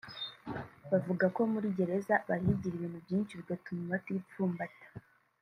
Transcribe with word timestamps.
Bavuga 0.89 1.25
ko 1.35 1.41
muri 1.53 1.67
Gereza 1.77 2.15
bahigira 2.29 2.73
ibintu 2.75 2.97
byinshi 3.05 3.33
bigatuma 3.39 3.81
batipfumbata 3.91 4.87